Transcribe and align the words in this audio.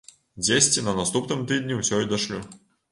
Дзесьці 0.47 0.85
на 0.89 0.95
наступным 1.01 1.47
тыдні 1.53 1.81
ўсё 1.83 2.05
і 2.07 2.13
дашлю. 2.17 2.45